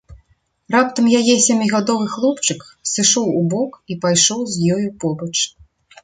Раптам 0.75 1.05
яе 1.19 1.33
сямігадовы 1.47 2.07
хлопчык 2.13 2.65
сышоў 2.91 3.25
убок 3.41 3.77
і 3.93 3.97
пайшоў 4.05 4.41
з 4.55 4.79
ёю 4.79 4.87
побач. 5.05 5.31